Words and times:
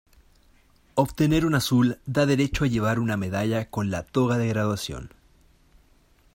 Obtener 0.95 1.45
un 1.45 1.53
Azul 1.53 1.99
da 2.07 2.25
derecho 2.25 2.63
a 2.63 2.67
llevar 2.67 2.97
una 2.99 3.17
medalla 3.17 3.69
con 3.69 3.91
la 3.91 4.01
toga 4.01 4.39
de 4.39 4.47
graduación. 4.47 5.11